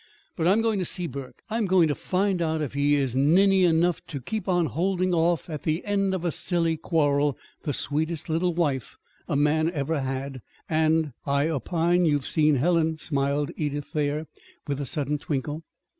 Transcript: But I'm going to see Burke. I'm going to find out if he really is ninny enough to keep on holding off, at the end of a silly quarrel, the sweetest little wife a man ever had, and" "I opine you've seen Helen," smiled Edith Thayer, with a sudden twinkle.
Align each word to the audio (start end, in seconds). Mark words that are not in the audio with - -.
But 0.35 0.47
I'm 0.47 0.63
going 0.63 0.79
to 0.79 0.83
see 0.83 1.05
Burke. 1.05 1.43
I'm 1.51 1.67
going 1.67 1.87
to 1.87 1.93
find 1.93 2.41
out 2.41 2.59
if 2.59 2.73
he 2.73 2.93
really 2.93 3.03
is 3.03 3.15
ninny 3.15 3.65
enough 3.65 4.03
to 4.07 4.19
keep 4.19 4.49
on 4.49 4.65
holding 4.65 5.13
off, 5.13 5.47
at 5.47 5.61
the 5.61 5.85
end 5.85 6.15
of 6.15 6.25
a 6.25 6.31
silly 6.31 6.75
quarrel, 6.75 7.37
the 7.65 7.71
sweetest 7.71 8.27
little 8.27 8.55
wife 8.55 8.97
a 9.27 9.35
man 9.35 9.69
ever 9.69 9.99
had, 10.01 10.41
and" 10.67 11.13
"I 11.27 11.49
opine 11.49 12.05
you've 12.05 12.25
seen 12.25 12.55
Helen," 12.55 12.97
smiled 12.97 13.51
Edith 13.57 13.89
Thayer, 13.89 14.25
with 14.65 14.81
a 14.81 14.87
sudden 14.87 15.19
twinkle. 15.19 15.61